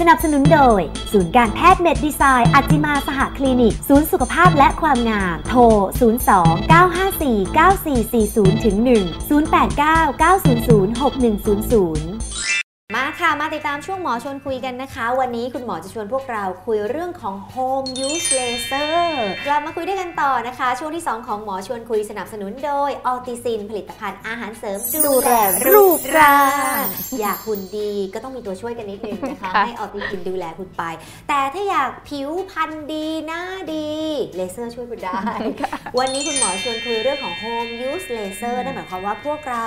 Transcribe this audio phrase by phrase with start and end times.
[0.00, 0.80] สนับสนุนโดย
[1.12, 5.60] ศูนย์การแพทย์เมดดีไซน์อัจิมาสหคลินิก ศูนย์สุขภาพและความงาม โทร
[6.18, 8.88] 02 954 9440ถึง1
[9.28, 10.30] 089 900
[12.18, 12.49] 6100
[12.94, 19.02] มาค่ะมาติดตามช่วงหมอชวนคุยกันนะคะ วันนี้คุณหมอจะชวนพวกเราคุยเรื่องของ Home Use Laser
[19.46, 25.30] กลับมาคุยด้วยกันต่อนะคะ ช่วงที่ 2 ของหมอชวนคุยสนับสนุนโดยออติซิน ผลิตภัณฑ์อาหารเสริมดูแล
[25.66, 26.38] รูปร่า
[26.82, 26.84] ง
[27.20, 30.82] อยากหุ่นดีก็ต้องมีตัวช่วยกันนิดนึงนะคะค่ะให้ออติซินดูแลคุณไป
[31.28, 33.42] แต่ถ้าอยากผิวพรรณดีหน้า
[33.74, 33.90] ดี
[34.36, 35.20] เลเซอร์ช่วยคุณได้
[35.98, 39.66] วันนี้คุณหมอชวนคุยเรื่องของ Home Use Laser นั่นหมายความว่าพวกเรา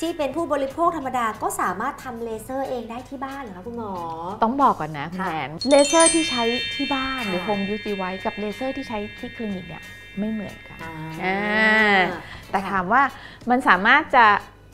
[0.00, 3.92] ที่เป็นผู้บริโภคธรรมดาก็สามารถทำเลเซอร์เองได้ที่บ้านเหรอคะคุณหมอ
[4.42, 6.42] ต้องบอกก่อนนะคุณแอนเลเซอร์ที่ใช้
[6.74, 9.82] ที่บ้านหรือ Home Use Device กับเลเซอร์ที่ใช้ที่คลินิกเนี่ย
[10.18, 10.78] ไม่เหมือนกัน
[12.50, 13.02] แต่ถามว่า
[13.50, 14.26] มันสามารถจะ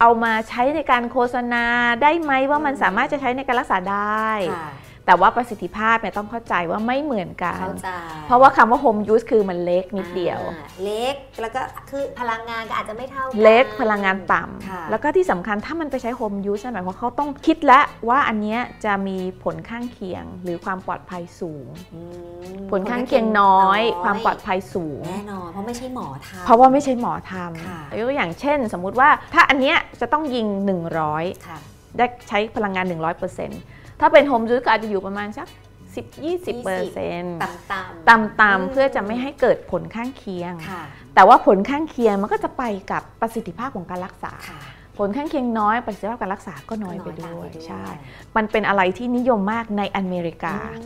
[0.00, 1.64] เอามาใช้ในการโฆษณา
[2.02, 4.28] ได้ไหมว่ามันสามารถจะใช้ในการรักษาได้
[5.06, 7.90] แต่ว่าประสิทธิภาพเนี่ยต้องเข้าใจว่าไม่เหมือนกันเข้าใจ
[8.26, 22.00] เพราะว่าคำว่า Home Use คือมันเล็กนิดเดียวอ่าเล็กแล้วก็คือพลังงานก็อาจจะไม่เท่ากัน เล็กพลังงานต่ค่ะำแล้วก็ที่สำคัญถ้ามันไปใช้ Home Use นั่นหมายความว่าเขาต้องคิดแล้วว่าอันเนี้ยจะมีผลข้างเคียงหรือความปลอดภัยสูงอื
[22.54, 27.32] มผลข้างเคียงน้อย ความปลอดภัยสูงแน่นอนเพราะไม่ใช่หมอทำเพราะว่าไม่ใช่หมอท
[27.66, 30.46] ค่ะำยกตัวอย่างเช่น สมมุติว่าถ้าอันเนี้ยจะต้องยิง
[30.96, 31.58] 100ค่ะ
[31.98, 32.86] ได้ใช้พลังงาน
[33.42, 35.46] 100%ถ้าเป็นโฮมยูสก็อาจจะอยู่ประมาณสัก
[35.94, 40.82] 10-20%ต่ำๆต่ำๆเพื่อจะไม่ให้เกิดผลข้างเคียงค่ะ
[41.14, 44.60] แต่ว่าผลข้างเคียงมันก็จะไปกับประสิทธิภาพของการรักษาค่ะ
[44.98, 47.84] ผลข้างเคียงน้อยประสิทธิภาพการรักษาก็น้อยไปตามด้วยใช่
[48.36, 50.78] มันเป็นอะไรที่นิยมมากในอเมริกาม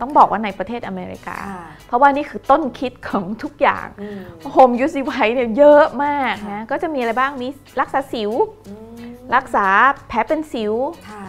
[0.00, 4.20] ต้องบอกว่าในประเทศอเมริกาค่ะเพราะว่านี่คือต้นคิดของทุกอย่างอืม
[4.52, 7.48] โฮมยูซิไวเนี่ยเยอะมากค่ะนะก็จะมีอะไรบ้างมี
[7.80, 8.32] รักษาสิว
[8.68, 8.87] อืม
[9.36, 9.66] รักษา
[10.08, 10.74] แผลเป็นสิว
[11.10, 11.24] ค่ะ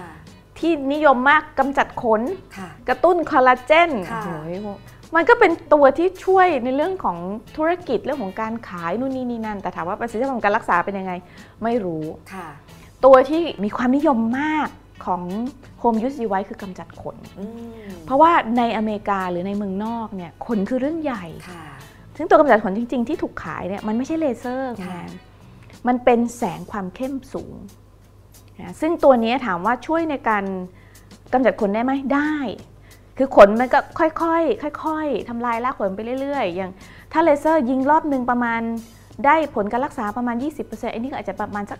[0.59, 2.21] ที่นิยมมากกำจัดขน
[2.57, 4.55] ค่ะกระตุ้นคอลลาเจนค่ะโอ้ย
[5.15, 7.17] มันก็เป็นตัวที่ช่วยในเรื่องของ
[7.57, 11.13] ธุรกิจเรื่องของการขายนู่นนี่นี่นั่น แต่ถามว่าประสิทธิภาพของการรักษาเป็นยังไง
[11.63, 12.47] ไม่รู้ค่ะ
[13.05, 14.69] ตัวที่มีความนิยมมาก
[15.05, 15.21] ของ
[15.81, 17.45] Home Use Device คือกำจัดขนอื
[17.87, 21.65] มเพราะว่าในอเมริกาหรือในเมืองนอกเนี่ยขนคือเรื่องใหญ่ค่ะ
[22.17, 25.11] ซึ่งตัวกำจัดขนจริง ๆ ที่ถูกขายเนี่ยมันไม่ใช่เลเซอร์คุณค่ะแอน
[25.87, 27.55] มันเป็นแสงความเข้มสูง
[28.61, 30.43] นะซึ่งตัวนี้ถามว่าช่วยในการ
[31.33, 32.33] กำจัดขนได้ไหมได้
[33.17, 36.71] คือขนมันก็ค่อยๆ ค่อยๆทำลายรากขนไปเรื่อยๆ อย่าง
[37.11, 38.61] ถ้าเลเซอร์ยิงรอบหนึ่งประมาณ
[39.25, 41.79] ได้ผลการรักษาประมาณ 20%อันนี้ก็อาจจะประมาณสัก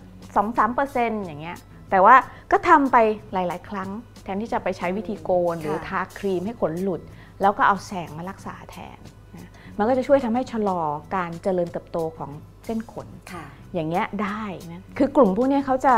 [0.62, 1.56] 2-3%อย่างเงี้ย
[1.90, 2.14] แต่ว่า
[2.52, 2.96] ก็ทำไป
[3.32, 3.88] หลาย ๆ ครั้ง
[4.22, 7.00] แทนที่จะไปใช้วิธีโกนหรือค่ะทาครีมให้ขนหลุด
[7.40, 8.98] แล้วก็เอาแสงมารักษาแทน
[9.36, 10.80] นะมันก็จะช่วยทำให้ชะลอ
[11.16, 12.30] การเจริญเติบโตของ
[12.64, 14.42] เส้นขนค่ะอย่างเงี้ยได้
[14.72, 15.94] นะคือกลุ่มพวกเนี้ยเขาจะ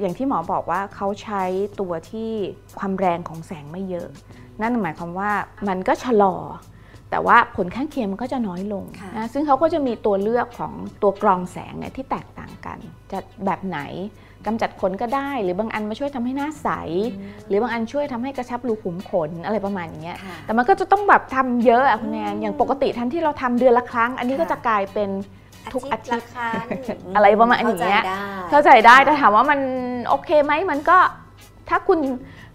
[0.00, 1.42] อย่างที่หมอบอกว่าเขาใช้
[1.80, 2.30] ตัวที่
[2.78, 4.08] ความแรงของแสงไม่เยอะ
[4.62, 5.30] นั่นหมายความว่า
[5.68, 6.34] มันก็ชะลอ
[7.14, 12.78] แต่ว่าผลข้างเคียงมันก็จะน้อยลงค่ะนะซึ่งเขาก็จะมีตัวเลือกของตัวกรองแสงเนี่ยที่แตกต่างกัน
[13.12, 13.80] จะแบบไหน
[14.46, 16.68] กำจัดขนก็ได้ หรือบางอันมาช่วยทำให้หน้าใส
[17.48, 25.10] หรือบางอันช่วยทำให้กระชับรูขุมขนอะไรประมาณอย่างเงี้ยค่ะแต่มันก็จะต้องแบบทำเยอะอะคุณแนนอืมอย่างปกติทันที่เราทำเดือนละครั้ง อันนี้ก็ค่ะจะกลายเป็น
[25.72, 26.66] ทุกอาทิตย์ละครั้ง
[27.16, 28.02] อะไรประมาณอย่างเงี้ย
[28.50, 29.60] เข้าใจได้เข้าใจได้แต่ถามว่ามัน
[30.08, 30.98] โอเคไหมมันก็
[31.68, 31.98] ถ้าคุณ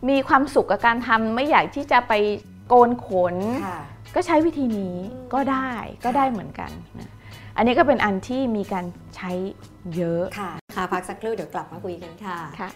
[0.10, 2.14] มีความสุขกับการทำไม่อยากที่จะไป
[2.68, 3.80] โกนขนค่ะ
[4.16, 5.72] ก็ใช้วิธีนี้อืมก็ได้
[6.06, 7.10] ก็ได้เหมือนกันนะ
[7.58, 9.32] อันนี้ก็เป็นอันที่มีการใช้
[9.96, 12.70] เยอะ ค่ะ ค่ะ พักสักครู่เดี๋ยวกลับมาคุยกันค่ะ ค่ะ